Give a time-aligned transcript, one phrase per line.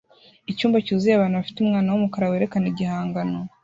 [0.51, 3.37] Icyumba cyuzuye abantu bafite umwana wumukara werekana igihangano